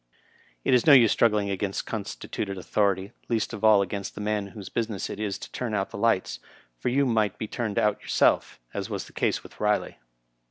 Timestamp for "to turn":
5.37-5.75